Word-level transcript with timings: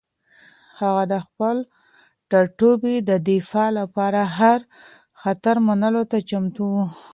هغه 0.79 1.03
د 1.13 1.13
خپل 1.25 1.55
ټاټوبي 2.29 2.95
د 3.09 3.11
دفاع 3.29 3.69
لپاره 3.79 4.21
هر 4.37 4.59
خطر 5.21 5.55
منلو 5.67 6.03
ته 6.11 6.17
چمتو 6.29 6.63
و. 6.73 6.75